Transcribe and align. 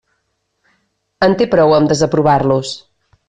En 1.27 1.37
té 1.41 1.47
prou 1.53 1.77
amb 1.77 1.93
desaprovar-los. 1.93 2.73